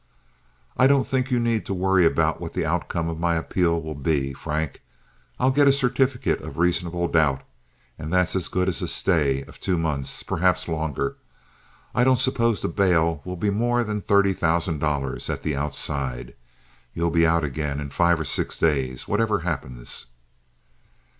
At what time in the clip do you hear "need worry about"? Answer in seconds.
1.39-2.41